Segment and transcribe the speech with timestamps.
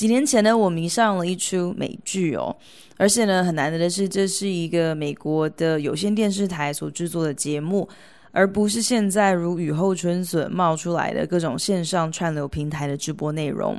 [0.00, 2.56] 几年前呢，我迷上了一出美剧哦，
[2.96, 7.86] 而且呢，很难得的是，这是一个美国的有线电视台所制作的节目，
[8.32, 13.76] 而不是现在如雨后春笋冒出来的各种线上串流平台的直播内容。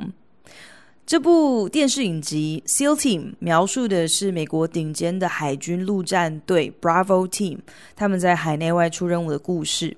[1.04, 7.58] 这部电视影集《SEAL Team》描述的是美国顶尖的海军陆战队 Bravo Team
[7.96, 9.96] 他们在海内外出任务的故事。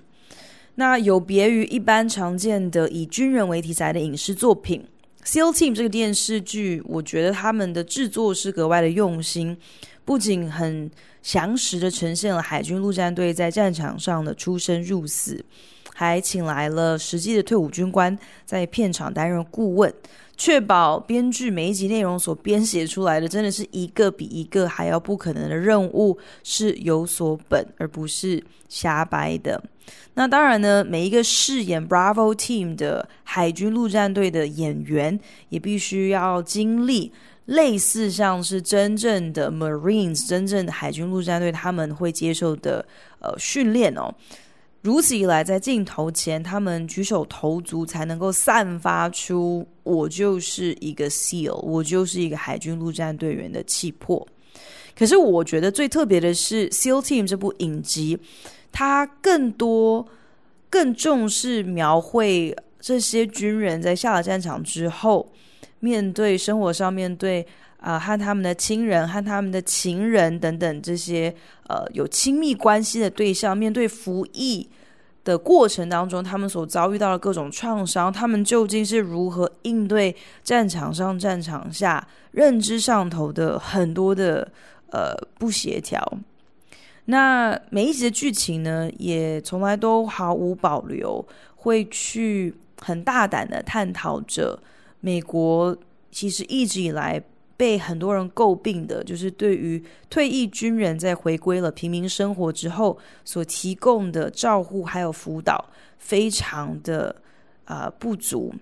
[0.76, 4.80] 那有别于一般常见的以军人为题材的影视作品。
[5.24, 9.56] 《SEAL Team》这个电视剧，我觉得他们的制作是格外的用心，
[10.04, 10.90] 不仅很
[11.22, 15.42] 详实的呈现了海军陆战队在战场上的出生入死，
[15.94, 19.94] 还请来了实际的退伍军官在片场担任顾问，
[20.36, 29.62] 确保编剧每一集内容所编写出来的，真的是一个比一个还要不可能的任务，是有所本，而不是瞎掰的。
[30.14, 37.12] 那当然呢，每一个饰演 Bravo Team 的海军陆战队的演员，也必须要经历
[37.46, 42.84] 类似像是真正的 Marines，真正的海军陆战队他们会接受的
[43.20, 44.12] 呃训练哦。
[44.84, 54.28] 如此一来，在镜头前，他们举手投足才能够散发出“我就是一个 SEAL，我就是一个海军陆战队员”的气魄。
[54.94, 58.18] 可是，我觉得最特别的是《SEAL Team》这部影集。
[58.70, 60.06] 它更多、
[60.68, 65.32] 更重视描绘这些军人在下了战场之后，
[65.80, 67.46] 面对生活上、面对
[67.84, 71.34] 啊、和他们的亲人、和他们的情人等等这些
[71.68, 74.66] 呃有亲密关系的对象，面对服役
[75.22, 84.50] 的过程当中，他们所遭遇到的各种创伤，他们究竟是如何应对战场上、战场下认知上头的很多的
[84.90, 86.02] 呃不协调。
[87.04, 91.22] 那每一集的剧情呢，也从来都毫无保留，
[91.56, 94.58] 会去很大胆的探讨着
[95.00, 95.76] 美国
[96.10, 97.22] 其实一直以来
[97.56, 105.64] 被很多人诟病的，就是对于退役军人在回归了平民生活之后所提供的照护还有辅导，
[105.98, 107.14] 非常的
[107.64, 108.52] 啊、不足。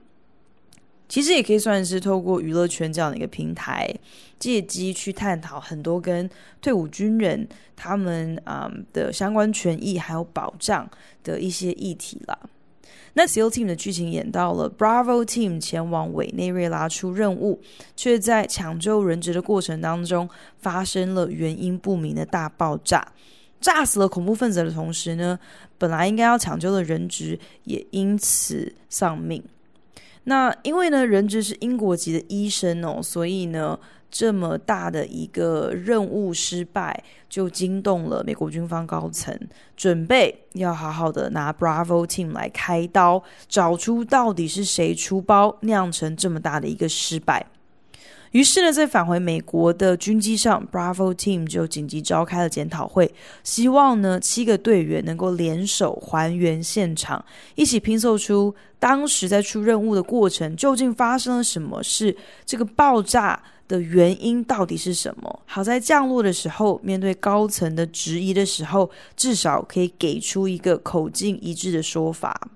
[1.09, 3.87] 其实也可以算是透过娱乐圈这样的一个平台，
[4.39, 6.29] 借机去探讨很多跟
[6.63, 10.89] 退伍军人他们啊、嗯、的相关权益还有保障
[11.23, 12.49] 的一些议题了。
[13.15, 17.61] 那 SEAL Team 的剧情演到了 Bravo Team 前往委内瑞拉出任务，
[17.95, 20.29] 却在抢救人质的过程当中
[20.59, 23.13] 发生了原因不明的大爆炸，
[23.61, 25.39] 炸死了恐怖分子的同时呢，
[25.77, 29.43] 本来应该要抢救的人质也因此丧命。
[30.25, 33.79] 那因为呢，人质是英国籍的医生哦，所以呢，
[34.13, 39.37] 这么大的一个任务失败，就惊动了美国军方高层，
[39.75, 47.47] 准备要好好的拿 Bravo Team 来开刀，找出到底是谁出包，酿成这么大的一个失败。
[48.33, 53.13] 于是呢，在返回美国的军机上，Bravo Team 就紧急召开了检讨会，
[53.45, 57.23] 希望呢七个队员能够联手还原现场，
[57.55, 62.17] 一起拼凑出当时在出任务的过程究竟发生了什么事，
[62.47, 65.43] 这个爆炸的原因到底是什么？
[65.45, 72.49] 好在降落的时候，面对高层的质疑的时候，至少可以给出一个口径一致的说法。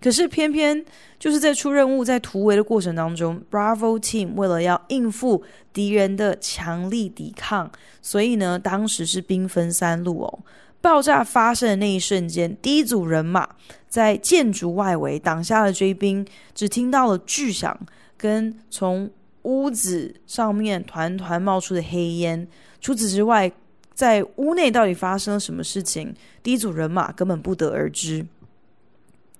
[0.00, 0.84] 可是偏偏
[1.18, 5.42] 就是在出任务、在突围的过程当中，Bravo Team 为了要应付
[5.72, 7.70] 敌人的强力抵抗，
[8.00, 10.38] 所以呢，当时是兵分三路哦。
[10.80, 13.46] 爆炸发生的那一瞬间，第一组人马
[13.86, 17.78] 在建筑外围挡下了追兵，只听到了巨响
[18.16, 19.10] 跟从
[19.42, 22.48] 屋子上面团团冒出的黑烟。
[22.80, 23.52] 除此之外，
[23.92, 28.24] 在屋内到底发生了什么事情，第一组人马根本不得而知。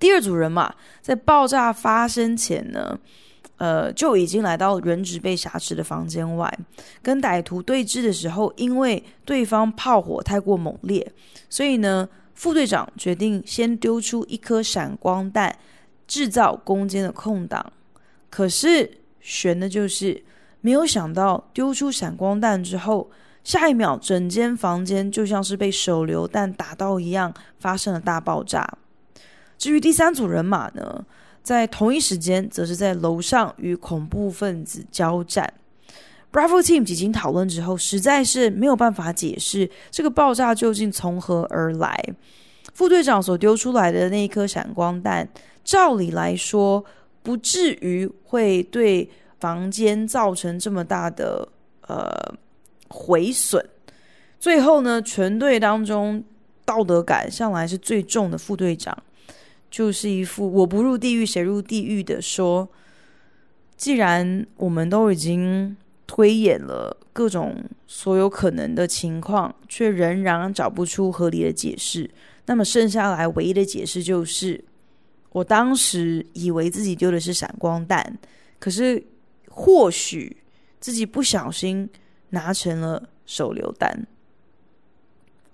[0.01, 2.99] 第二组人马在爆炸发生前呢，
[3.59, 6.53] 呃，就已经来到人质被挟持的房间外，
[7.03, 11.13] 跟歹徒对峙的时候，因为对方炮火太过猛烈，
[11.51, 15.55] 所以呢，副队长决定先丢出一颗闪光弹，
[16.09, 17.73] 制造攻坚的空档。
[18.31, 20.25] 可是悬的就是，
[20.63, 23.11] 没有想到丢出闪光弹之后，
[23.45, 28.67] 下一秒整间房间就像是被手榴弹打到一样，发生了大爆炸。
[29.61, 31.05] 至于第三组人马呢，
[31.43, 35.53] 在同一时间，则是在楼上与恐怖分子交战。
[36.33, 42.03] Bravo Team 几经讨论之后，实在是没有办法解释这个爆炸究竟从何而来。
[42.73, 45.29] 副队长所丢出来的那一颗闪光弹，
[45.63, 46.83] 照理来说
[47.23, 49.11] 不至于会对
[49.41, 51.47] 房间造成这么大的
[51.87, 52.11] 呃
[52.89, 53.63] 毁损。
[54.39, 56.25] 最后呢，全队当中
[56.65, 58.97] 道德感向来是最重的副队长，
[59.71, 62.69] 就是一副“我不入地狱谁入地狱”的说
[63.77, 65.77] ：“既然我们都已经
[66.07, 72.11] 推演了各种所有可能的情况，却仍然找不出合理的解释。”
[72.47, 74.65] 那么剩下来唯一的解释就是，
[75.31, 78.19] 我当时以为自己丢的是闪光弹，
[78.59, 79.01] 可是
[79.49, 80.37] 或许
[80.81, 81.89] 自己不小心
[82.31, 84.05] 拿成了手榴弹。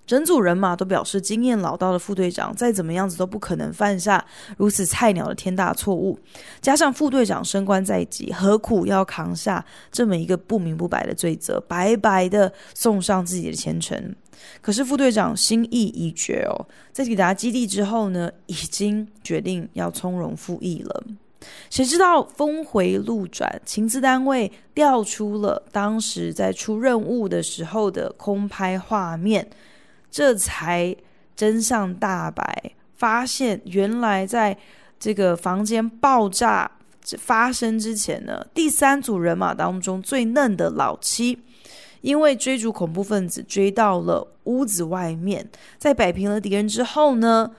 [0.06, 4.24] 整组人马都表示，经验老道的副队长再怎么样子都不可能犯下
[4.56, 6.16] 如此菜鸟的天大错误。
[6.60, 14.14] 加上副队长升官在即，何苦要扛下这么一个不明不白的罪责，白白的送上自己的前程？
[14.62, 16.54] 可是副队长心意已决哦，
[16.92, 21.02] 在抵达基地之后呢，已经决定要从容赴义了。
[21.68, 29.48] 谁知道峰回路转，情资单位调出了当时在出任务的时候的空拍画面。
[30.16, 30.96] 这才
[31.36, 34.56] 真相大白，发现原来在
[34.98, 36.70] 这个房间爆炸
[37.18, 41.38] 发生之前呢，第三组人马当中最嫩的老七，
[42.00, 45.46] 因为追逐恐怖分子追到了屋子外面，
[45.76, 47.50] 在摆平了敌人之后呢，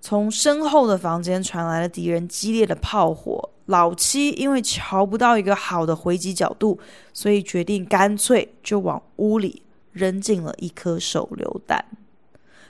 [0.00, 3.50] 从身后的房间传来了敌人激烈的炮火。
[3.66, 6.80] 老七因为瞧不到一个好的回击角度，
[7.12, 9.62] 所以决定干脆就往屋里。
[9.92, 11.84] 扔进了一颗手榴弹。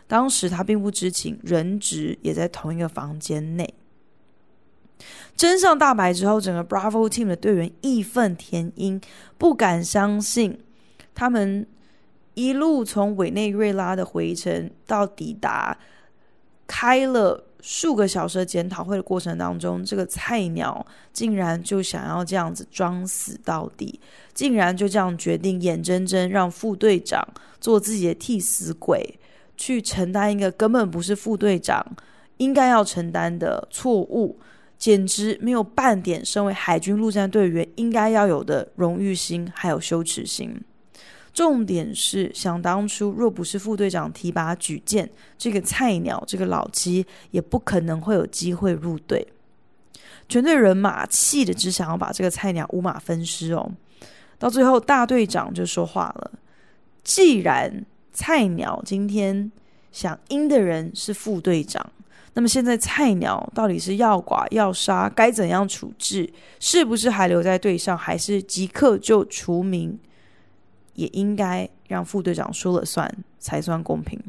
[0.06, 3.74] 当时他并不知情，人质也在同一个房间内。
[5.36, 9.00] 真相大白之后，整个 Bravo Team 的队员义愤填膺，
[9.38, 10.60] 不敢相信
[11.14, 11.66] 他们
[12.34, 15.78] 一路从委内瑞拉的回程到抵达，
[16.66, 17.46] 开了。
[17.62, 24.00] 数个小时的检讨会的过程当中，这个菜鸟竟然就想要这样子装死到底，
[24.32, 27.26] 竟然就这样决定眼睁睁让副队长
[27.60, 29.18] 做自己的替死鬼，
[29.56, 31.84] 去承担一个根本不是副队长
[32.38, 34.38] 应该要承担的错误，
[34.78, 40.60] 简直没有半点身为海军陆战队员应该要有的荣誉心，还有羞耻心。
[41.32, 49.26] 重点是，想当初若不是副队长提拔举荐，这个菜鸟，这个老七也不可能会有机会入队。
[50.28, 53.70] 全队人马气的只想要把这个菜鸟五马分尸哦。
[54.38, 56.32] 到最后，大队长就说话了：
[57.02, 59.50] 既然菜鸟今天
[59.92, 61.84] 想阴的人是副队长，
[62.34, 66.32] 那么现在菜鸟到底是要剐要杀，该怎样处置？
[66.58, 69.98] 是不是还留在队上，还是即刻就除名？
[71.00, 74.20] 也应该让副队长说了算才算公平。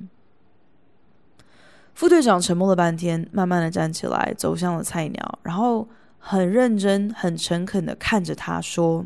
[1.94, 5.85] 副队长沉默了半天，慢慢的站起来，走向了菜鸟，然后
[6.18, 9.06] 很认真、很诚恳的看着他说：“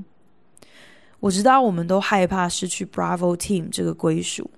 [1.19, 4.51] 我知道我们都害怕失去 Bravo Team 这个归属，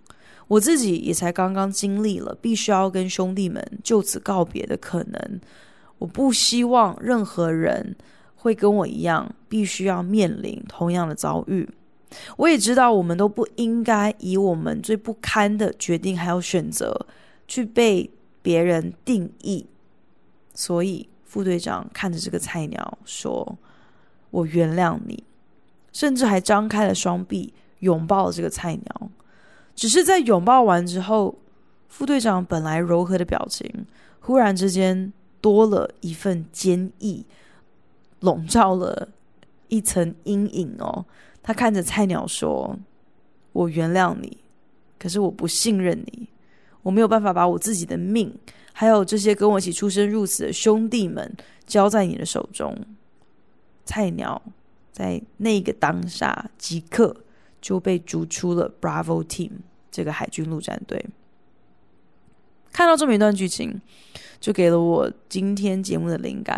[0.49, 5.39] 我自己也才刚刚经历了必须要跟兄弟们就此告别的可能。
[5.99, 7.95] 我不希望任何人
[8.35, 11.69] 会跟我一样，必须要面临同样的遭遇。”
[12.37, 17.05] 我也知道，我们都不应该以我们最不堪的决定还有选择
[17.47, 18.09] 去被
[18.41, 19.65] 别人定义。
[20.53, 23.57] 所以，副队长看着这个菜鸟说
[24.31, 25.23] ：“我原谅你。”
[25.91, 29.09] 甚至还张开了双臂拥抱了这个菜鸟。
[29.75, 31.35] 只是在拥抱完之后，
[31.87, 33.85] 副队长本来柔和的表情，
[34.19, 35.11] 忽然之间
[35.41, 37.25] 多了一份坚毅，
[38.19, 39.09] 笼罩了
[39.67, 41.05] 一层阴影哦。
[41.47, 42.77] 他看着菜鸟说
[43.53, 44.37] ：“我原谅你，
[44.99, 46.27] 可是我不信任你，
[46.81, 48.37] 我没有办法把我自己的命，
[48.73, 51.33] 还有这些跟我一起出生入死的兄弟们
[51.65, 52.77] 交在你的手中。”
[53.85, 54.41] 菜鸟
[54.91, 57.15] 在那个当下即刻
[57.61, 59.51] 就被逐出了 Bravo Team
[59.89, 61.05] 这个海军陆战队。
[62.77, 63.81] 看到这么一段剧情，
[64.39, 66.55] 就给了我今天节目的灵感，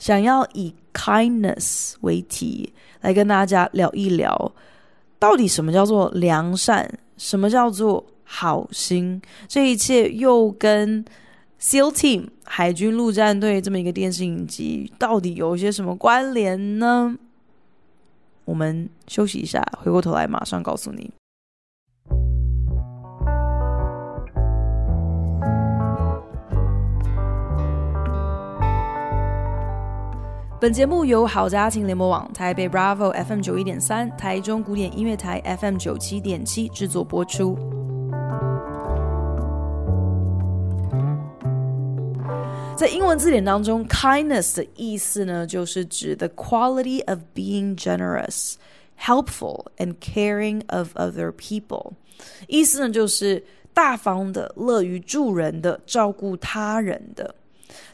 [0.00, 2.72] 想要以 kindness 为题。
[3.02, 4.52] 来跟大家聊一聊，
[5.20, 9.22] 到底什么叫做良善，什么叫做好心？
[9.46, 11.04] 这一切又跟
[11.60, 17.16] SEAL Team 海军陆战队这么一个电视影集，到底有一些什么关联呢？
[18.44, 21.08] 我们休息一下，回过头来马上告诉你。
[30.60, 37.56] 本节目由好家庭联盟网、台北 Bravo FM 九一点三、台中古典音乐台 FM 九七点七制作播出。
[42.76, 48.56] 在英文字典当中，kindness 的意思呢，就是指 the quality of being generous,
[49.00, 51.92] helpful and caring of other people。
[52.48, 57.34] 意思呢，就是大方的、乐于助人的、照顾他人的。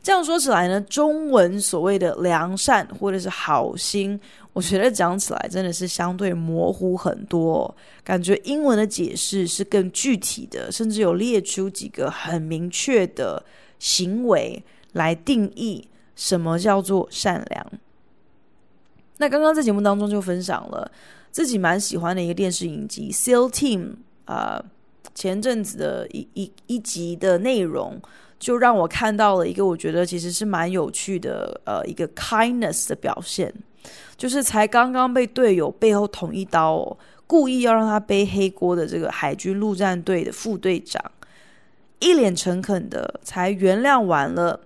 [0.03, 4.19] 这样说起来呢，中文所谓的良善或者是好心，
[4.53, 7.75] 我觉得讲起来真的是相对模糊很多。
[8.05, 13.43] 感觉英文的解释是更具体的，甚至有列出几个很明确的
[13.79, 14.63] 行为
[14.93, 17.67] 来定义什么叫做善良。
[19.19, 20.91] 那刚刚在节目当中就分享了
[21.31, 23.81] 自己蛮喜欢的一个电视影集《SEAL Team》
[24.33, 24.65] 啊，
[25.15, 28.01] 前阵子的一一一集的内容。
[28.39, 33.53] 就让我看到了一个我觉得其实是蛮有趣的，呃，一个 kindness 的表现，
[34.17, 41.03] 就是才刚刚被队友背后捅一刀哦，故意要让他背黑锅的这个海军陆战队的副队长，
[41.99, 44.61] 一脸诚恳的才原谅完了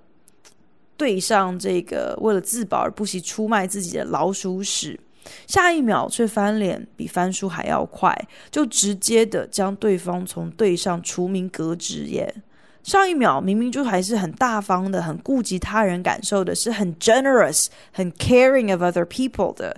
[0.96, 4.98] 对上这个为了自保而不惜出卖自己的老鼠屎，
[5.46, 8.12] 下一秒却翻脸比翻书还要快，
[8.50, 12.34] 就直接的将对方从队上除名革职耶。
[12.82, 19.76] 上一秒明明就还是很大方的，很顾及他人感受的，是很 generous、很 caring of other people 的，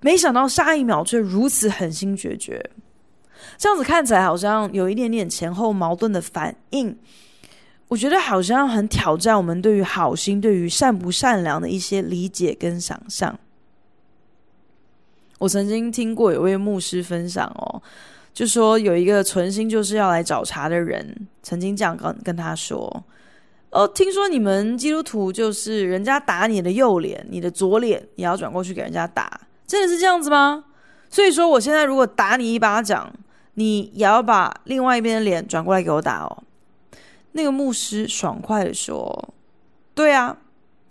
[0.00, 2.70] 没想到下一秒却如此狠心决绝。
[3.58, 6.96] 这样子看起来好像有一点点前后矛盾的反应，
[7.88, 13.38] 我觉得好像很挑战我们对于好心、对于善不善良的一些理解跟想象。
[15.38, 17.82] 我曾经听过有位牧师分享哦。
[18.36, 23.02] 就说有一个存心就是要来找茬的人，曾经这样跟跟他说
[23.72, 30.66] ：“哦，听说你们基督徒就是人家打你的右脸，你的左脸也要转过去给人家打，真的是这样子吗？
[31.08, 33.10] 所以说，我现在如果打你一巴掌，
[33.54, 36.42] 你也要把另外一边的脸转过来给我打哦。”
[37.32, 39.34] 那个牧师爽快的说
[39.96, 40.36] ：“对啊，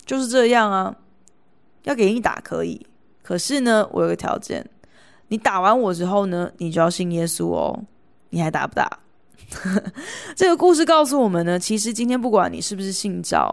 [0.04, 0.96] 就是这样啊，
[1.84, 2.88] 要给你打可以，
[3.22, 4.68] 可是呢，我有个条件。”
[5.28, 7.84] 你打完我之后呢，你就要信耶稣哦。
[8.30, 9.00] 你还打不打？
[10.36, 13.50] 这个故事告诉我们呢，其实今天不管你是不是信教，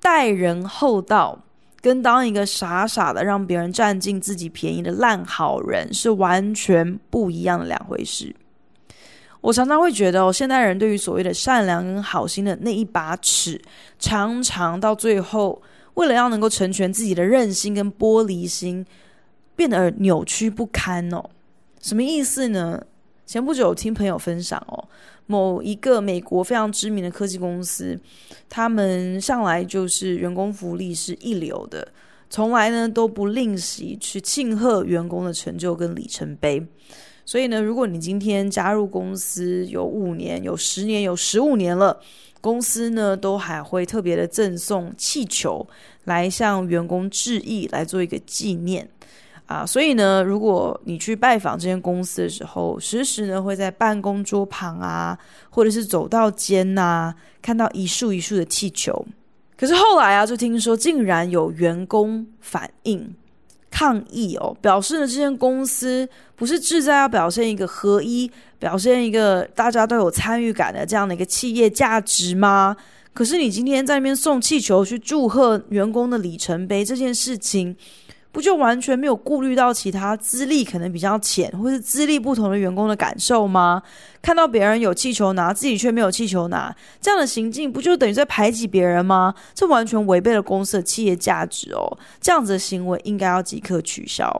[0.00, 1.42] 待人厚道
[1.80, 8.34] 跟当一个傻傻的让别人占尽自己便宜的烂好人是完全不一样的两回事。
[9.40, 13.60] 我常常会觉得哦，现代人对于所谓的善良跟好心的那一把尺，
[13.98, 15.60] 常常到最后，
[15.94, 18.86] 为了要能够成全自己的任性跟玻璃心。
[19.56, 21.24] 变得扭曲不堪哦，
[21.80, 22.80] 什么意思呢？
[23.24, 24.86] 前不久听朋友分享哦，
[25.26, 27.98] 某一个美国非常知名的科技公司，
[28.48, 31.88] 他们向来就是员工福利是一流的，
[32.30, 36.64] 从来呢都不吝惜去庆贺员工的成就跟里程碑。
[37.24, 41.98] 所以呢，如果你今天加入公司有五年、有十年、有十五年了，
[42.40, 45.66] 公司呢都还会特别的赠送气球
[46.04, 48.88] 来向员工致意，来做一个纪念。
[49.46, 55.16] 啊，所以呢，如果你去拜访这间公司的时候，时时呢会在办公桌旁啊，
[55.50, 59.06] 或者是走道间呐、啊，看到一束一束的气球。
[59.56, 63.14] 可是后来啊，就听说竟然有员工反映
[63.70, 72.76] 抗议哦，表示呢，这间公司不是志在要表现一个合一，表现一个大家都有参与感的这样的一个企业价值吗？
[73.14, 77.76] 可是你今天在那边送气球去祝贺员工的里程碑这件事情。
[78.36, 83.82] 不就完全没有顾虑到其他资历可能比较浅或是资历不同的员工的感受吗？
[84.20, 89.34] 看到别人有气球拿，自己却没有气球拿，这样的行径不就等于在排挤别人吗？
[89.54, 91.96] 这完全违背了公司的企业价值哦！
[92.20, 94.30] 这样子的行为应该要即刻取消。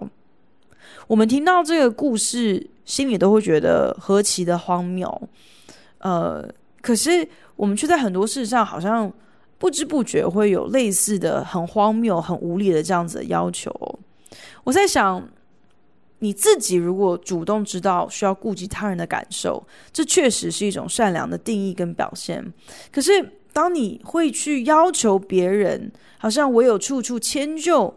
[1.06, 5.28] 我们听到这个故事，心里都会觉得何其的荒谬。
[6.00, 6.46] 呃，
[6.82, 7.26] 可是
[7.56, 9.10] 我们却在很多事上好像。
[9.58, 13.72] 不知不觉会有类似的很荒谬、很无理的这样子的要求。
[14.64, 15.26] 我在想，
[16.18, 22.52] 你自己如果主动知道需要顾及他人的感受，这确实是一种善良的定义跟表现。
[22.90, 27.94] 可是，当你会去要求别人，好像唯有处处迁就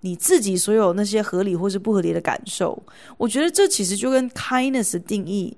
[0.00, 2.82] 你自己所有那些合理或是不合理的感受，
[3.16, 5.56] 我觉得这其实就跟 kindness 的定义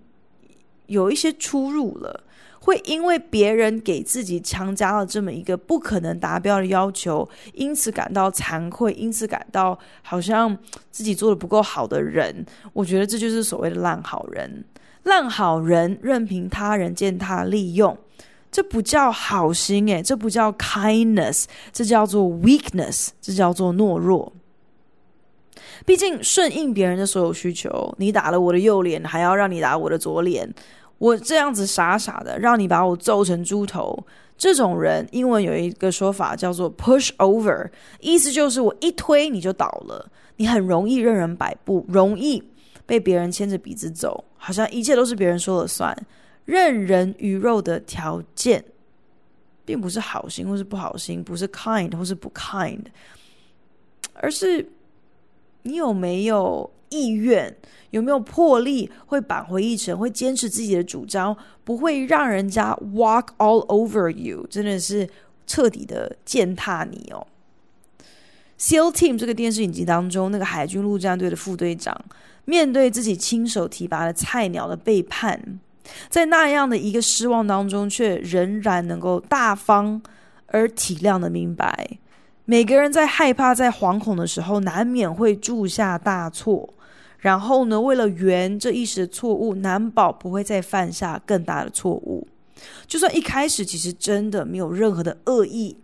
[0.90, 2.24] 有一些出入了。
[2.62, 10.54] 会因为别人给自己强加了这么一个不可能达标的要求，因此感到惭愧，因此感到好像
[10.90, 12.44] 自己做得不够好的人，
[12.74, 14.62] 我觉得这就是所谓的烂好人。
[15.04, 17.96] 烂好人任凭他人践踏利用，
[18.52, 24.34] 这不叫好心诶，这不叫 kindness，这叫做 weakness，这叫做懦弱。
[25.86, 30.52] 毕竟顺应别人的所有需求，你打了我的右脸，还要让你打我的左脸，
[31.00, 33.98] 我这样子傻傻的让你把我揍成猪头，
[34.36, 42.42] 这种人英文有一个说法叫做 push over，意思就是我一推你就倒了，你很容易任人摆布，容易
[42.84, 45.96] 被别人牵着鼻子走，好像一切都是别人说了算，
[46.44, 48.62] 任人鱼肉的条件，
[49.64, 52.84] 并不是好心或是不好心，不是 kind 或是不 kind，
[54.12, 54.68] 而是。
[55.62, 57.56] 你有没有意愿？
[57.90, 58.90] 有没有魄力？
[59.06, 59.98] 会扳回一城？
[59.98, 61.36] 会坚持自己的主张？
[61.64, 64.46] 不会让人家 walk all over you？
[64.48, 65.08] 真的是
[65.46, 67.26] 彻底的践踏你哦。
[68.58, 71.98] SEAL Team 这个电视影集当中，那个海军陆战队的副队长，
[72.44, 75.58] 面对自己亲手提拔的菜鸟的背叛，
[76.08, 80.00] 在那样的一个失望当中，却仍然能够大方
[80.46, 81.98] 而体谅的明白。
[82.44, 86.74] 每个人在害怕、在惶恐的时候，难免会铸下大错。
[87.20, 92.26] 然后呢，为了圆这一时的错误，难保不会再犯下更大的错误。
[92.86, 95.76] 就算一开始其实真的没有任何的恶意，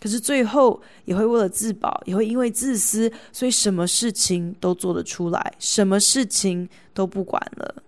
[0.00, 7.82] 可是最后也会为了自保，也会因为自私，所以什么事情都做得出来，什么事情都不管了。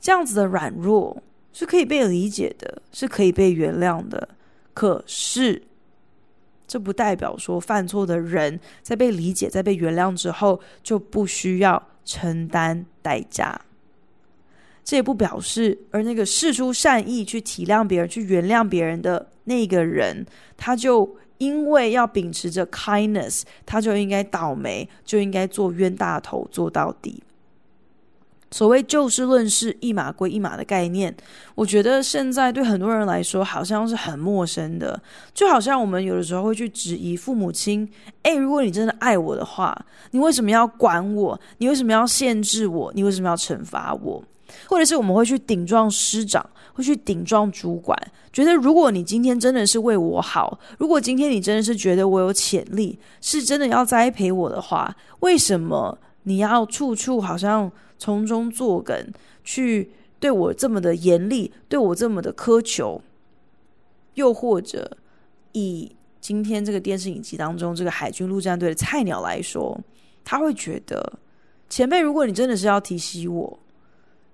[0.00, 1.22] 这样子的软弱
[1.52, 4.28] 是可以被理解的，是可以被原谅的。
[4.72, 5.62] 可是。
[6.66, 13.60] 这不代表说犯错的人在被理解、在被原谅之后就不需要承担代价。
[14.84, 27.22] 这也不表示，而那个事出善意去体谅别人、去原谅别人的那个人，他就因为要秉持着 kindness，他就应该倒霉，就应该做冤大头，做到底。
[28.54, 31.12] 所谓就事论事、一码归一码的概念，
[31.56, 35.02] 我觉得现在对很多人来说好像是很陌生的。
[35.34, 37.90] 就好像我们有的时候会去质疑父母亲
[38.22, 39.76] ：“诶，如果你真的爱我的话，
[40.12, 41.40] 你为什么要管我？
[41.58, 42.92] 你为什么要限制我？
[42.94, 44.22] 你为什么要惩罚我？”
[44.70, 47.98] 或者是我们会去顶撞师长，会去顶撞主管，
[48.32, 57.68] 觉得如果你今天真的是为我好，如果今天你真的是觉得我有潜力，是真的要栽培我的话，为什么你要处处好像？
[57.98, 63.00] 从中作梗，去对我这么的严厉，对我这么的苛求，
[64.14, 64.96] 又或者
[65.52, 69.78] 以今天这个电视影集当中这个海军陆战队的菜鸟来说，
[70.24, 71.18] 他会觉得
[71.68, 73.58] 前辈，如果你真的是要提携我，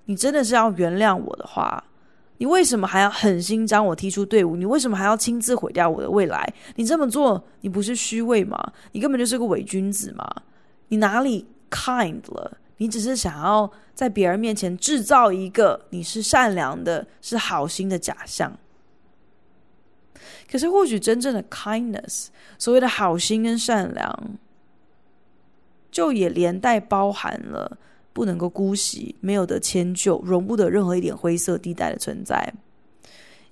[0.04, 1.82] 你真的是要原谅我的话，
[2.38, 4.56] 你为什么还要狠心将我踢出队伍？
[4.56, 6.54] 你为什么还要亲自毁掉我的未来？
[6.76, 8.72] 你这么做，你不是虚伪吗？
[8.92, 10.26] 你根本就是个伪君子吗？
[10.88, 12.58] 你哪里 kind 了？
[12.80, 18.58] 你只是想要在别人面前制造一个你是善良的、是好心的假象。
[20.50, 24.38] 可是，或许真正的 kindness，所谓的好心跟善良，
[25.90, 27.76] 就也连带包含了
[28.14, 32.50] 不能够姑息、没有得迁就、容不得任何一点灰色地带的存在。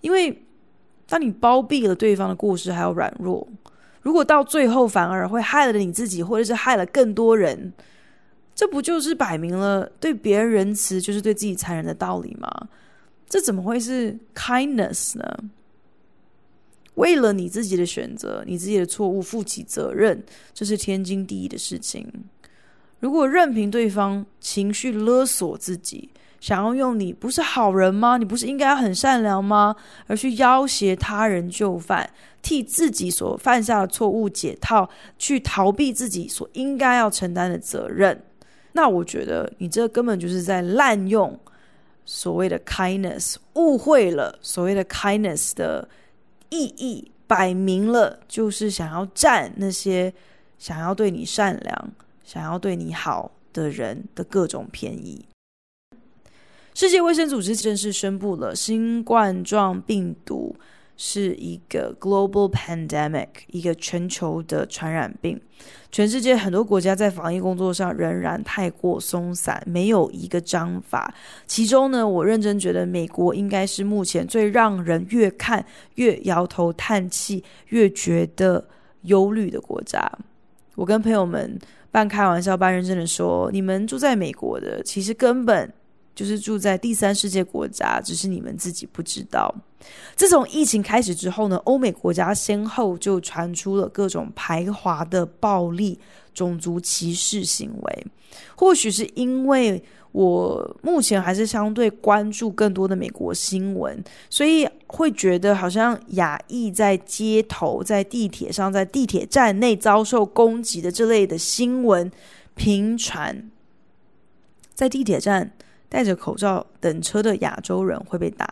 [0.01, 0.43] 因为，
[1.07, 3.47] 当你包庇了对方的过失还有软弱，
[4.01, 7.75] 如果到最后反而会害了你自己，或者是害了更多人。
[8.59, 12.51] 这不就是摆明了对别人仁慈，就是对自己残忍的道理吗？
[13.29, 15.25] 这怎么会是 kindness 呢？
[16.94, 20.21] 为了你自己的选择，你自己的错误负起责任，
[20.53, 22.05] 这是天经地义的事情。
[22.99, 28.16] 如果任凭对方情绪勒索自己，想要用你不是好人吗？
[28.16, 29.77] 你不是应该很善良吗？
[30.09, 32.11] 而去要挟他人就范，
[32.42, 38.25] 替自己所犯下的错误解套，去逃避自己所应该要承担的责任。
[38.72, 41.38] 那我觉得你这根本就是在滥用
[42.04, 45.88] 所谓的 kindness，误会了所谓的 kindness 的
[46.50, 50.12] 意义，摆明了就是想要占那些
[50.59, 51.92] 想要对你善良、
[52.24, 55.24] 想要对你好的人的各种便宜。
[56.74, 60.54] 世界卫生组织正式宣布了新冠状病毒。
[61.01, 65.41] 是一个 global pandemic，一个全球的传染病。
[65.91, 71.15] 全世界很多国家在防疫工作上仍然太过松散，没有一个章法。
[71.47, 78.69] 其中呢，我认真觉得美国应该是目前最让人越看越摇头叹气、越觉得
[79.03, 80.11] 忧虑的国家。
[80.75, 81.59] 我跟朋友们
[81.93, 85.73] 半开玩笑半认真的说：“你们住在美国的，其实根本。”
[86.18, 89.54] 就是住在第三世界国家，只是你们自己不知道。
[90.16, 95.96] 自从疫情开始之后呢，欧美国家先后就传出了各种排华的暴力、
[96.35, 98.07] 种族歧视行为。
[98.57, 112.11] 或许是因为我目前还是相对关注更多的美国新闻，所以会觉得好像亚裔在街头、在地铁上、在地铁站内遭受攻击的这类的新闻
[112.57, 113.48] 频传。
[114.74, 115.52] 在地铁站
[115.88, 118.46] 戴着口罩等车的亚洲人会被打。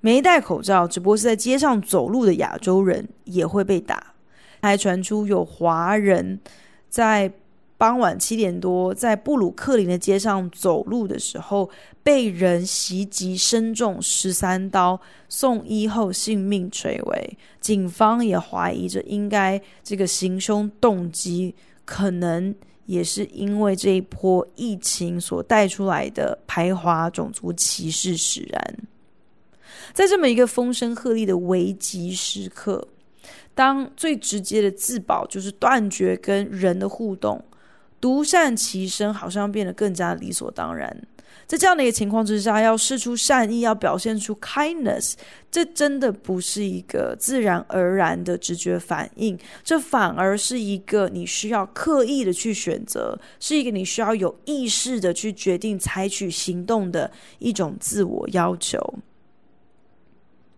[0.00, 4.14] 没戴口罩，只不过是在街上走路的亚洲人也会被打。
[4.60, 6.38] 还传出有华人
[6.88, 7.32] 在
[7.76, 11.68] 傍晚七点多在布鲁克林的街上走路的时候，
[12.02, 17.38] 被人袭击，身中十三刀，送医后性命垂危。
[17.60, 22.54] 警方也怀疑着，应该这个行凶动机可能
[22.86, 28.76] 也是因为这一波疫情所带出来的排华、种族歧视使然。
[29.92, 32.86] 在这么一个风声鹤唳的危急时刻，
[33.54, 37.44] 当最直接的自保就是断绝跟人的互动，
[38.00, 41.06] 独善其身好像变得更加理所当然。
[41.46, 45.14] 在这样的一个情况之下，要释出善意，要表现出 kindness，
[45.50, 58.78] 这真的不是一个自然而然的直觉反应，这反而是一个你需要刻意的去选择，是一个你需要有意识的去决定采取行动的一种自我要求。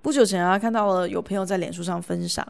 [0.00, 2.46] 不久前啊，看到了有朋友在脸书上分享，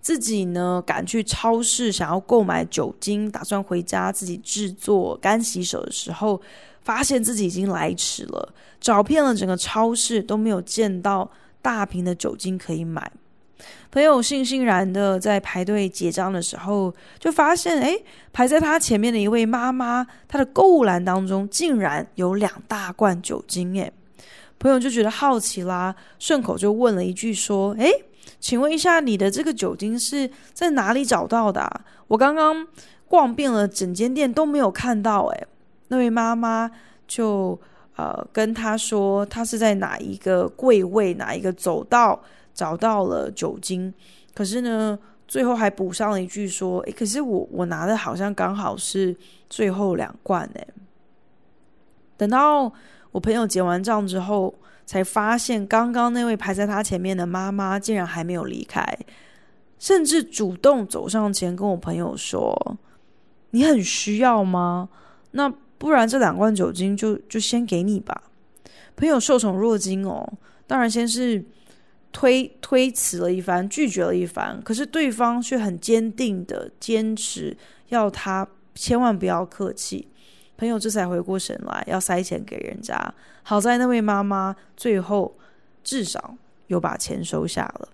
[0.00, 6.40] 自己呢赶去超市想要购买酒精，打算回家自己制作干洗手的时候，
[6.86, 11.28] 发现自己已经来迟了，找遍了整个超市都没有见到
[11.60, 13.10] 大瓶的酒精可以买。
[13.90, 17.98] 朋友悻悻然的在排队结账的时候，就发现，哎，
[18.32, 23.90] 排在他前面的一位妈妈，她的购物篮当中竟然有两大罐酒精，哎。
[24.58, 27.90] 朋友就觉得好奇啦，顺口就问了一句说：“诶，
[28.38, 31.84] 请问一下，你的这个酒精是在哪里找到的啊？
[32.06, 32.66] 我刚刚
[33.08, 35.46] 逛遍了整间店都没有看到。”诶，
[35.88, 36.70] 那位妈妈
[37.06, 37.58] 就
[37.96, 42.22] 呃跟他说，他是在哪一个柜位、哪一个走道
[42.54, 43.92] 找到了酒精，
[44.34, 49.16] 可是呢，最后还补上了一句说：“诶，可是我我拿的好像刚好是
[49.48, 50.68] 最后两罐。”诶，
[52.16, 52.72] 等到。
[53.12, 58.86] 我朋友结完账之后，才发现刚刚那位排在他前面的妈妈竟然还没有离开，
[59.78, 62.76] 甚至主动走上前跟我朋友说
[63.52, 64.90] ：“你很需要吗？
[65.30, 68.22] 那不然这两罐酒精就就先给你吧。”
[68.96, 70.26] 朋友受宠若惊哦，
[70.66, 71.44] 当然先是
[72.12, 77.54] 推推辞了一番，拒绝了一番，可是对方却很坚定的坚持
[77.88, 80.08] 要他千万不要客气。
[80.56, 83.14] 朋友这才回过神来，要塞钱给人家。
[83.42, 85.36] 好在那位妈妈最后
[85.84, 86.34] 至少
[86.68, 87.88] 有把钱收下了。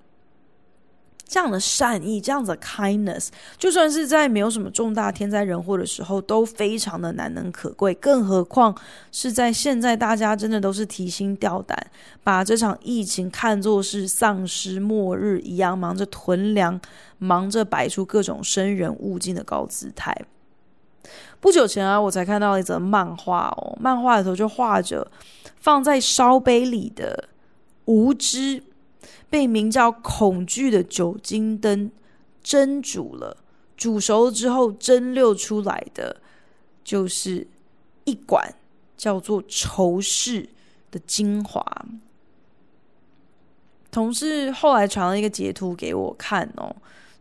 [1.33, 7.95] 这样的善意，这样子的 kindness，就算是在没有什么重大天灾人祸的时候，都非常的难能可贵。
[7.95, 8.77] 更何况
[9.11, 11.75] 是在现在，大家真的都是提心吊胆，
[12.23, 16.79] 把这场疫情看作是丧尸末日一样，忙着囤粮，
[17.17, 20.15] 忙着摆出各种生人勿近的高姿态。
[21.41, 25.11] 不久前啊，我才看到一则漫画哦，漫画里头就画着
[25.57, 27.31] 放在烧杯里的
[27.87, 28.63] 无知
[29.29, 31.91] 被名叫恐惧的酒精灯
[32.43, 33.37] 蒸煮了，
[33.77, 36.21] 煮熟了之后蒸馏出来的
[36.85, 37.47] 就是
[38.05, 38.55] 一管
[38.97, 40.49] 叫做仇视
[40.91, 41.65] 的精华。
[43.91, 46.75] 同事后来传了一个截图给我看哦，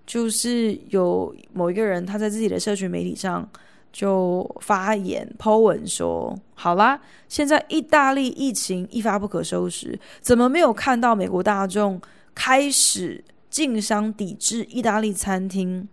[0.05, 3.49] 就是有某一个人他在自己的社群媒体上。
[3.91, 12.01] 就发言 po 文说：“好啦，现在意大利疫情一发不可收拾，怎么没有看到美国大众
[12.33, 15.89] 开始竞相抵制意大利餐厅？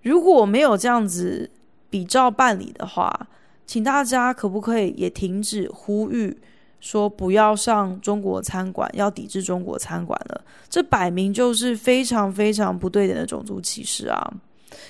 [0.00, 1.50] 如果没有这样子
[1.90, 3.28] 比照办理的话，
[3.66, 6.38] 请大家可不可以也停止呼吁
[6.80, 10.42] 说不要上中国餐馆，要抵制中国餐馆了？
[10.70, 14.32] 这摆明就是非常非常不对等的种族歧视啊！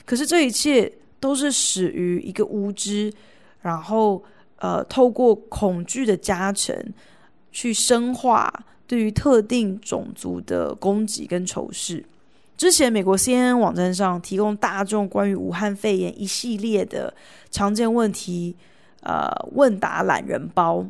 [0.06, 0.90] 可是这一切。”
[1.22, 3.14] 都是始于一个无知，
[3.60, 4.20] 然后
[4.56, 6.76] 呃，透过恐惧的加成，
[7.52, 8.52] 去深化
[8.88, 12.04] 对于特定种族的攻击跟仇视。
[12.56, 17.14] 之前美国 CNN 网站上提供大众关于武汉肺炎一系列的
[17.52, 18.56] 常见问题，
[19.02, 20.84] 呃，问答懒人包，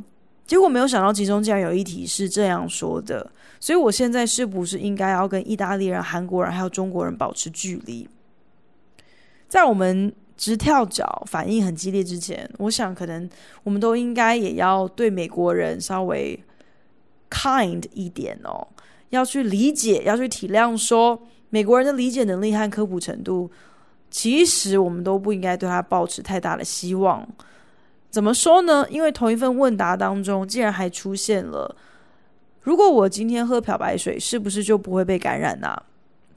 [0.46, 8.08] 结果没有想到其中竟然有一题是这样说的，所以我现在是不是应该要跟意大利人、韩国人还有中国人保持距离？
[9.46, 10.10] 在我们。
[10.42, 13.31] 直跳脚、反应很激烈之前，我想可能
[13.62, 16.37] 我们都应该也要对美国人稍微
[17.31, 18.66] kind 一点哦，
[19.11, 23.48] 要去理解，要去体谅，说美国人的理解能力和科普程度，
[24.11, 27.24] 其实我们都不应该对他抱持太大的希望。
[28.11, 28.85] 怎么说呢？
[28.90, 31.76] 因为同一份问答当中，竟然还出现了：
[32.62, 35.83] 如果我今天喝漂白水，是不是就不会被感染呢、啊？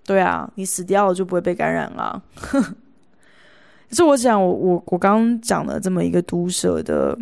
[0.06, 2.22] 对啊，你死掉了就不会被感染了。
[3.96, 7.18] 是我讲，我我我刚讲的这么一个毒舌的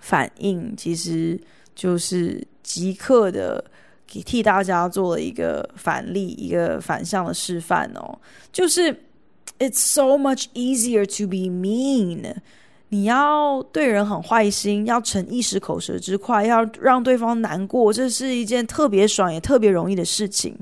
[0.00, 1.40] 反应，其实
[1.74, 3.64] 就是即刻的
[4.06, 8.18] 给替大家做了一个反例，一个反向的示范哦。
[8.50, 8.92] 就是
[9.58, 12.34] It's so much easier to be mean。
[12.90, 20.56] 你要对人很坏心，要逞一时口舌之快，要让对方难过，这是一件特别爽也特别容易的事情。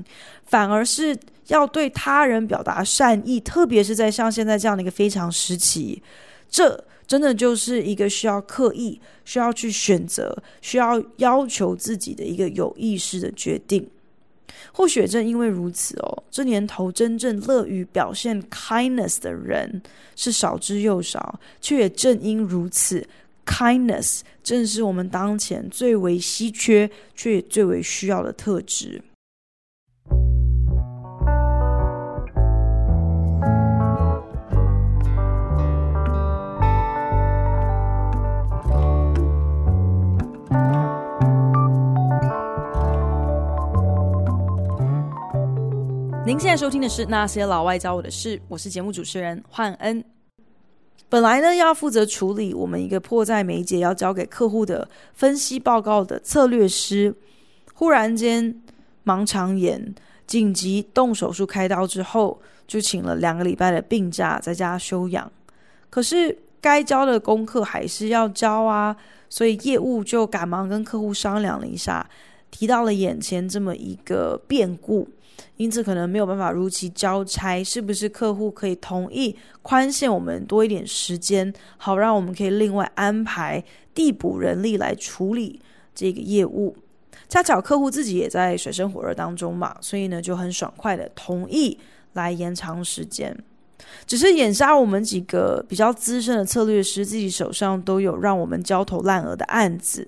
[0.45, 1.15] 反而是
[1.47, 6.01] 要对他人表达善意，特别是在像现在这样的一个非常时期，
[6.49, 13.87] 这真的就是一个需要刻意、需要去选择、需要要求自己的一个有意识的决定。
[14.71, 19.81] 或许正因为如此哦，这年头真正乐于表现 kindness 的人
[20.15, 23.05] 是少之又少，却也正因如此
[23.45, 29.01] ，kindness 正是我们当前最为稀缺却也最为需要的特质。
[46.29, 50.03] 您现在收听的是《那些老外教我的事》，我是节目主持人焕恩。
[51.09, 57.15] 本来呢，要负责处理我们一个迫在眉睫要交给客户的分析报告的策略师，
[57.73, 58.61] 忽然间
[59.03, 59.95] 盲肠炎，
[60.27, 65.31] 紧急动手术开刀之后，就请了两个礼拜的病假在家休养。
[65.89, 68.95] 可是该交的功课还是要交啊，
[69.31, 72.07] 所以业务就赶忙跟客户商量了一下，
[72.51, 75.09] 提到了眼前这么一个变故。
[75.57, 85.61] 因此可能没有办法如期交差，是不是客户可以同意宽限我们多一点时间，好让我们可以另外安排递补人力来处理
[85.93, 86.75] 这个业务？
[87.27, 91.77] 恰巧客户自己也在水深火热当中嘛，所以呢就很爽快的同意
[92.13, 93.37] 来延长时间。
[94.05, 100.07] 只是眼下我们几个比较资深的策略师自己手上都有让我们焦头烂额的案子，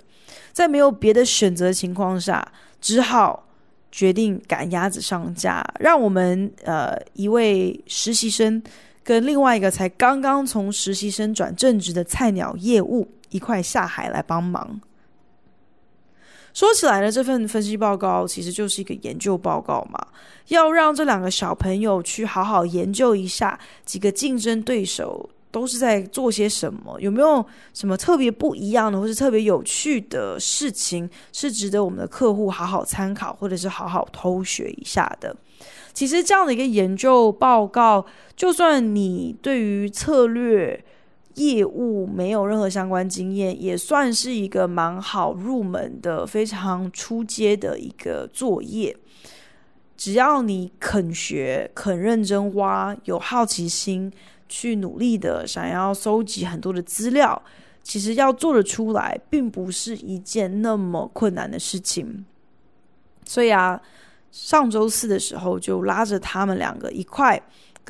[0.51, 3.47] 在没有别的选择情况下，只好。
[3.91, 8.61] 决定赶鸭子上架，让我们呃一位实习生
[9.03, 14.79] 跟另外一个才刚刚从实习生转正职的菜鸟业务一块下海来帮忙。
[16.53, 20.05] 说起来呢，这份分析报告其实就是一个研究报告嘛，
[20.47, 25.29] 要让这两个小朋友去好好研究一下几个竞争对手。
[25.51, 26.99] 都是在做些什么？
[26.99, 35.35] 有没有什么特别不一样的，或是特别有趣的事情，是值得我们的客户好好参考，或者是好好偷学一下的？
[35.93, 40.83] 其实这样的一个研究报告，就算你对于策略
[41.35, 48.95] 业务没有任何相关经验，也算是一个蛮好入门的、非常初阶的一个作业。
[49.97, 54.11] 只要你肯学、肯认真挖，有好奇心。
[54.51, 57.41] 去努力的想要搜集很多的资料，
[57.81, 62.25] 其实要做得出来，并不是一件那么困难的事情。
[63.25, 63.81] 所以啊，
[64.29, 67.41] 上周四的时候就拉着他们两个一块。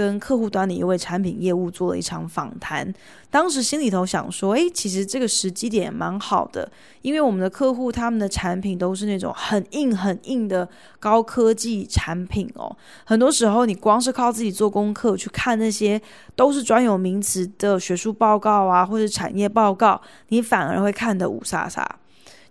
[0.02, 2.92] 跟客户端的一位产品业务做了一场访谈，
[3.30, 6.70] 当时心里头想说，诶，其实这个时机点蛮好的，
[7.04, 10.68] 因为我们的客户他们的产品都是那种很硬很硬的
[11.00, 16.02] 高科技产品哦，很多时候你光是靠自己做功课去看那些
[16.36, 21.86] 都是专有名词的学术报告啊，或者产业报告，你反而会看得雾煞煞。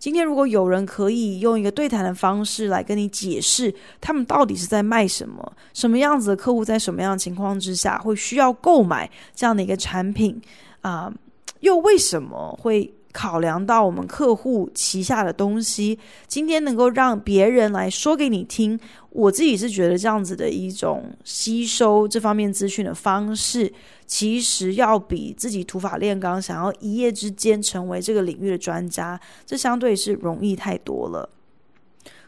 [0.01, 10.41] 今天如果有人可以用一个对谈的方式来跟你解释，他们到底是在卖什么，什么样子的客户在什么样的情况之下会需要购买这样的一个产品
[10.81, 11.13] 啊，
[11.61, 15.99] 又为什么会考量到我们客户旗下的东西？
[16.27, 18.79] 今天能够让别人来说给你听，
[19.11, 23.73] 我自己是觉得这样子的一种吸收这方面资讯的方式。
[24.07, 31.29] 其实要比自己土法炼钢，想要一夜之间成为这个领域的专家，这相对是容易太多了。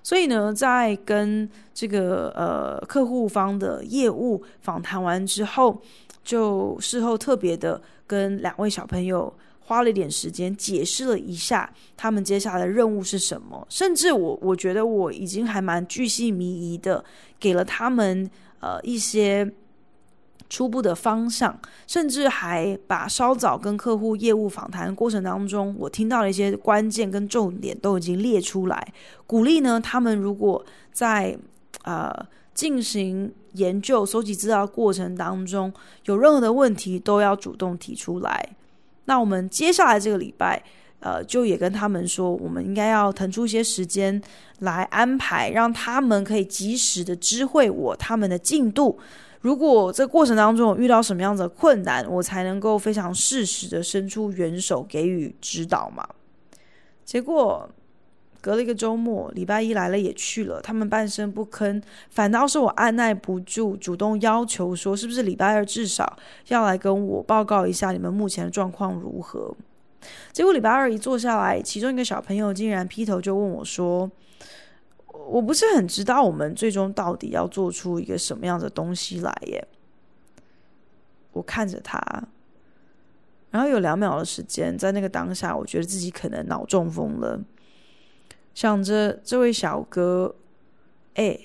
[0.04, 5.80] 所以呢，在跟这个呃客户方的业务访谈完之后，
[6.22, 9.32] 就事后特别的跟两位小朋友
[9.64, 17.04] 花了一点时间解释了一下他们接下来的任务是什么，甚至我我觉得我已经还蛮巨细靡遗的
[17.40, 19.52] 给了他们呃一些。
[20.48, 28.92] 初步的方向，甚至还把稍早跟客户业务访谈过程当中，我听到的一些关键跟重点都已经列出来，
[29.26, 31.34] 鼓励呢他们如果在
[31.84, 32.14] 呃
[32.52, 35.72] 进行研究、搜集资料过程当中
[36.04, 38.54] 有任何的问题，都要主动提出来。
[39.04, 40.62] 那我们接下来这个礼拜，
[41.00, 44.20] 呃，就也跟他们说，我们应该要腾出一些时间
[44.60, 48.98] 来安排，让他们可以及时的知会我他们的进度。
[49.40, 56.06] 如果这个过程当中我遇到什么样的困难，我才能够非常适时的伸出援手给予指导嘛。
[57.04, 57.68] 结果
[58.42, 69.56] 隔了一个周末，礼拜一来了也去了，他们半声不吭，反倒是我按捺不住，主动要求说，是不是礼拜二至少要来跟我报告一下你们目前的状况如何？
[70.32, 74.10] 结果礼拜二一坐下来，其中一个小朋友竟然劈头就问我说。
[75.28, 79.68] 我不是很知道我们最终到底要做出一个什么样的东西来耶。
[81.32, 82.00] 我看着他，
[83.50, 87.38] 然后有两秒的时间，在那个当下，我觉得自己可能脑中风了，
[88.54, 90.34] 想着这位小哥，
[91.14, 91.38] 哎，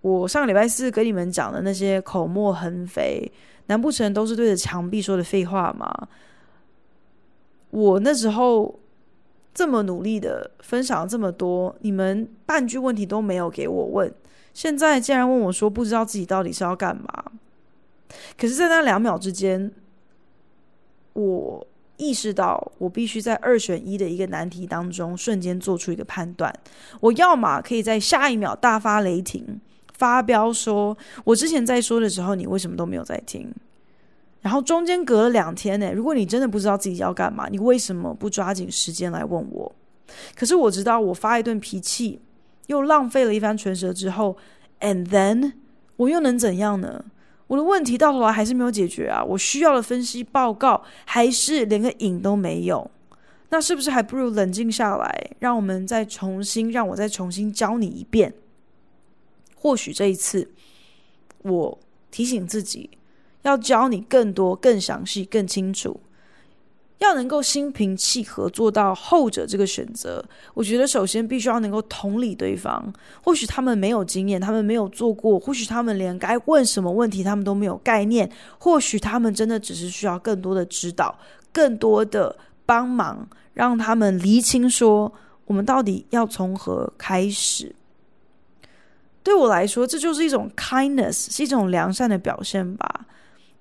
[0.00, 3.30] 我上个礼拜四跟你们讲的那些口沫横飞，
[3.66, 6.08] 难不成都是对着墙壁说的废话吗？
[7.70, 8.78] 我那时候。
[9.52, 14.10] 这么努力的分享了这么多，你们半句问题都没有给我问，
[14.54, 17.24] 现在竟然问我说不知道自己到底是要干嘛。
[18.38, 19.72] 可是，在那两秒之间，
[21.14, 21.66] 我
[22.00, 26.52] 意识到我必须在二选一的一个难题当中瞬间做出一个判断。
[27.00, 29.60] 我要么可以在下一秒大发雷霆，
[29.98, 33.54] 发飙说：“我之前在说的时候，你为什么都没有在听？”
[34.40, 39.70] 然后中间隔了两天呢，如果你真的不知道自己要干嘛，你为什么不抓紧时间来问我？
[40.34, 42.18] 可是我知道，我发一顿脾气，
[42.68, 44.36] 又浪费了一番唇舌之后
[44.80, 45.52] ，and then
[45.96, 47.04] 我又能怎样呢？
[47.50, 49.24] 我的问题到头来还是没有解决啊！
[49.24, 52.88] 我需要的分析报告还是连个影都没有。
[53.48, 58.32] 那是不是还不如冷静下来，让我们再重新，让我再重新教你一遍？
[59.56, 60.48] 或许这一次，
[61.42, 61.76] 我
[62.12, 62.88] 提醒自己。
[63.42, 65.98] 要教你更多、更详细、更清楚，
[67.00, 70.24] 要能够心平气和做到后者这个选择。
[70.54, 72.92] 我觉得首先必须要能够同理对方。
[73.22, 78.30] 或许他们没有经验，他们没有做过，或许他们连该问什么问题他们都没有概念。
[78.58, 81.18] 或许他们真的只是需要更多的指导、
[81.52, 85.12] 更多的帮忙，让他们厘清说
[85.46, 87.74] 我们到底要从何开始。
[89.22, 93.06] 对我来说，这就是一种 kindness，是一种良善的表现吧。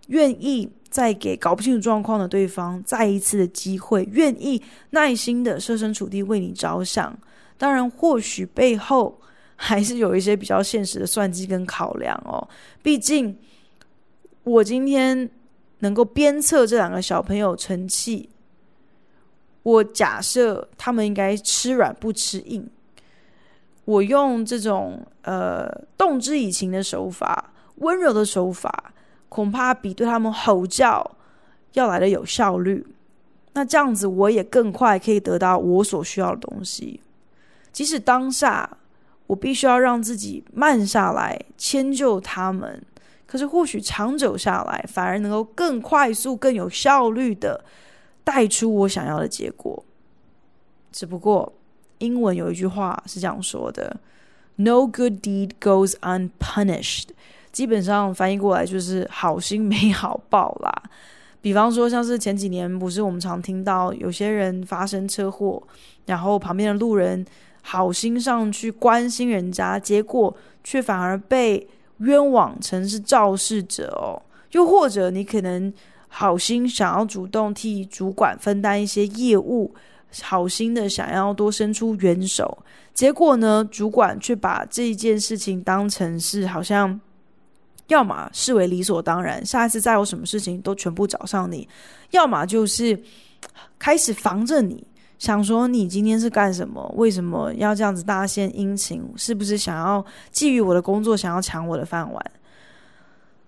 [0.07, 7.17] 愿意再给搞不清楚状况的对方再一次的机会，愿意耐心的设身处地为你着想。
[7.57, 9.19] 当然，或许背后
[9.55, 12.47] 还是有一些比较现实的算计跟考量哦。
[12.81, 13.37] 毕竟，
[14.43, 15.29] 我今天
[15.79, 18.29] 能够鞭策这两个小朋友成器，
[19.63, 22.67] 我假设他们应该吃软不吃硬。
[23.85, 28.93] 我用这种呃动之以情的手法，温柔的手法。
[29.29, 31.15] 恐怕比对他们吼叫
[31.73, 32.85] 要来的有效率。
[33.53, 37.01] 那这样子，我也更快可以得到我所需要的东西。
[37.71, 38.77] 即使当下
[39.27, 42.83] 我必须要让自己慢下来，迁就他们，
[43.25, 47.63] 可是或许长久下来，反而能够更快速、更有效率的
[48.23, 49.83] 带出我想要的结果。
[50.91, 51.53] 只不过，
[51.99, 53.99] 英文有一句话是这样说的
[54.55, 57.09] ：“No good deed goes unpunished。”
[57.51, 60.83] 基本上翻译过来就是“好心没好报”啦。
[61.41, 65.63] 比方说，像是前几年，不是我们常听到有些人发生车祸，
[66.05, 67.25] 然后旁边的路人
[67.61, 70.35] 好心上去关心人家，结果
[70.65, 71.65] 却反而被
[71.99, 74.21] 冤枉成是肇事者哦。
[74.51, 75.73] 又或者你可能
[76.09, 79.73] 好心想要主动替主管分担一些业务，
[80.21, 82.57] 好心的想要多伸出援手，
[82.93, 86.99] 结果呢，主管却把这件事情当成是好像。
[87.89, 91.67] 要么视为理所当然，下一次再有什么事情都全部找上你；
[92.11, 92.97] 要么就是
[93.77, 94.85] 开始防着你，
[95.17, 96.87] 想说你今天是干什么？
[96.95, 99.03] 为什么要这样子大献殷勤？
[99.17, 102.31] 是不是想要觊觎我的工作，想要抢我的饭碗？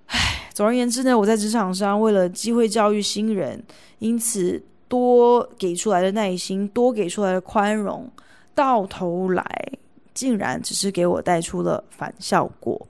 [0.07, 3.63] 唉，总而言之呢，我在职场上为了机会教育新人，
[3.99, 8.09] 因此多给出来的耐心，多给出来的宽容，
[8.55, 9.45] 到头来
[10.13, 12.87] 竟然只是给我带出了反效果。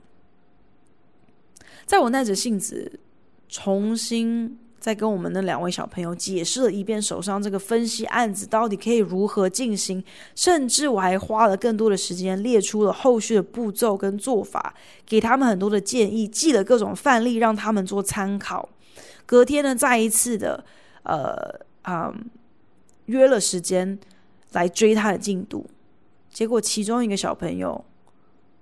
[1.86, 3.00] 在我耐着性子
[3.48, 10.02] 重新再跟我们那两位小朋友解释了一遍手上这个分析案子到底可以如何进行，
[10.34, 14.74] 甚至我还花了更多的时间列出了后续的步骤跟做法，
[15.06, 18.68] 给他们很多的建议，记了各种范例让他们做参考。
[19.24, 20.64] 隔天呢，再一次的
[21.04, 22.30] 呃啊、嗯、
[23.06, 23.96] 约了时间
[24.50, 25.64] 来追他的进度，
[26.28, 27.84] 结果其中一个小朋友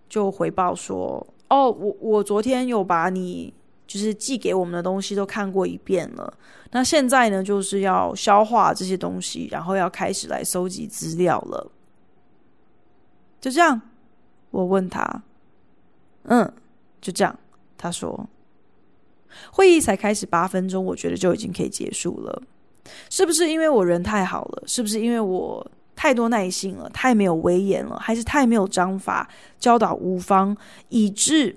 [0.07, 3.53] 就回报说：“哦，我我昨天有把你。”
[3.91, 6.33] 就是寄给我们的东西都看过一遍了，
[6.71, 11.73] 那现在呢，就是要消化这些东西，然后要开始来搜集资料了。
[13.41, 13.83] 就这样，
[14.53, 15.25] 我问他，
[16.23, 16.53] 嗯，
[17.01, 17.37] 就这样，
[17.77, 18.29] 他说，
[19.51, 22.43] 会议才开始八分钟，我觉得就已经可以结束了。
[23.11, 24.63] 是不是因为我人太好了？
[24.69, 25.69] 是不是因为我
[26.01, 26.89] 太多耐心了？
[26.95, 27.99] 太没有威严了？
[27.99, 29.29] 还是太没有章法，
[29.59, 30.57] 教导无方，
[30.89, 31.55] 以致？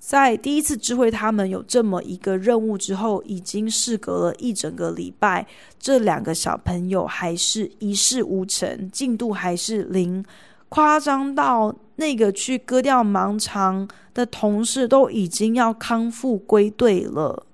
[0.00, 5.46] 在第一次知会他们有这么一个任务之后，已经事隔了一整个礼拜，
[5.78, 10.24] 这两个小朋友还是一事无成，进度还是零，
[10.68, 17.46] 夸张到那个去割掉盲肠的同事都已经要康复归队了，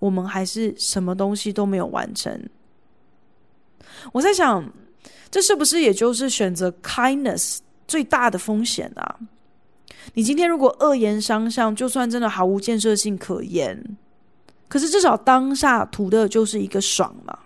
[0.00, 2.48] 我们还是什么东西都没有完成。
[4.12, 4.68] 我在想，
[5.30, 9.16] 这是不是也就是选择 kindness 最大的风险啊？
[10.14, 13.96] 你今天如果恶言相向，就算真的毫无建设性可言，
[14.68, 17.38] 可是至少当下图的就是一个爽嘛。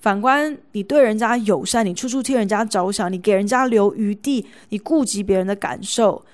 [0.00, 6.24] 反观你对人家友善，你处处替人家着想，你给人家留余地，你顾及别人的感受，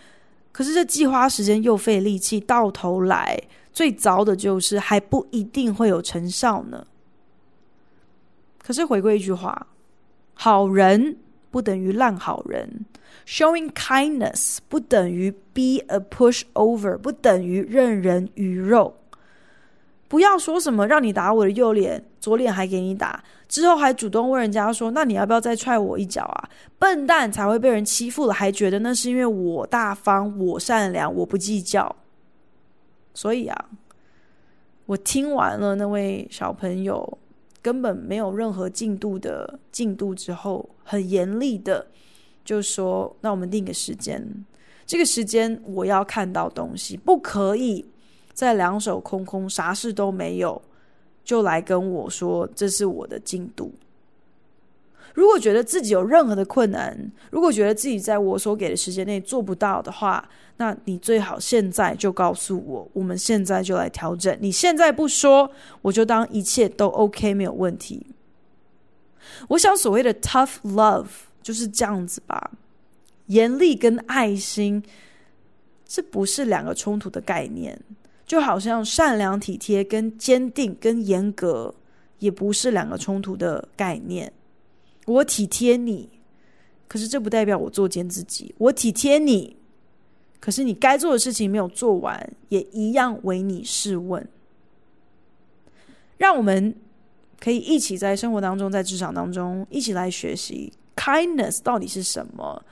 [0.53, 3.39] 可是这既花时间又费力气，到头来
[3.73, 6.87] 最糟的就是还不一定会有成效呢。
[8.63, 9.67] 可是回归一句话，
[10.41, 11.17] 好人
[11.51, 12.87] 不等于烂好人。
[13.27, 18.95] Showing kindness 不等于 be a pushover，不等于任人鱼肉。
[20.07, 31.95] 不要说什么让你打我的右脸，左脸还给你打，之后还主动问人家说：“那你要不要再踹我一脚啊？”笨蛋才会被人欺负了，还觉得那是因为我大方、我善良、我不计较。
[33.13, 33.65] 所以啊，
[34.87, 37.19] 我听完了那位小朋友
[37.69, 41.87] 根本没有任何进度的进度之后，很严厉的。
[42.43, 44.27] 就说，那我们定个时间，
[44.87, 47.85] 这个时间我要看到东西，不可以
[48.33, 50.63] 再两手空空，啥事都没有，
[51.23, 53.71] 就来跟我说这是我的进度。
[55.19, 56.97] 如果觉得自己有任何的困难，
[57.33, 64.39] 如果觉得自己在我所给的时间内做不到的话，那你最好现在就告诉我，我们现在就来调整。
[64.41, 65.51] 你现在不说，
[65.83, 68.07] 我就当一切都 OK，没有问题。
[69.49, 71.07] 我想所谓的 tough love。
[71.41, 72.51] 就是这样子吧，
[73.27, 74.83] 严厉跟爱心，
[75.87, 77.81] 这不是两个冲突的概念，
[78.27, 81.75] 就好像善良体贴跟坚定跟严格，
[82.19, 84.31] 也不是两个冲突的概念。
[85.15, 86.09] 我体贴你，
[86.87, 88.55] 可是这不代表我作贱自己。
[88.59, 89.57] 我体贴你，
[90.39, 94.27] 可是你该做的事情没有做完，也一样为你试问。
[96.17, 96.75] 让我们
[97.41, 100.73] 可以一起在生活当中，在职场当中，一起来学习。
[100.97, 102.63] Kindness 到底是什么？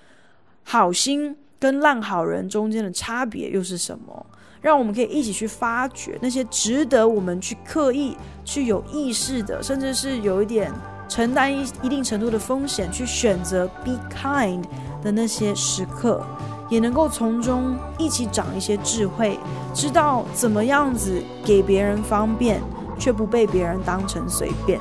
[0.64, 4.26] 好心跟烂好人中间的差别又是什么？
[4.60, 10.72] 让我们可以一起去发掘那些值得我们去刻意、去有意识的，甚至是有一点
[11.08, 14.62] 承担一一定程度的风险，去选择 be kind
[15.02, 16.24] 的那些时刻，
[16.68, 19.38] 也能够从中一起长一些智慧，
[19.72, 22.60] 知道怎么样子给别人方便，
[22.98, 24.80] 却不被别人当成随便。